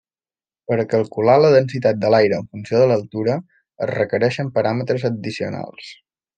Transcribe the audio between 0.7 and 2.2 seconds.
a calcular la densitat de